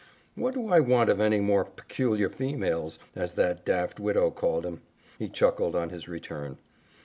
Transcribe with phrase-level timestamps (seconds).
[0.33, 4.81] "What do I want of any more 'peculiar females,' as that daft widow called 'em?"
[5.19, 6.57] he chuckled on his return.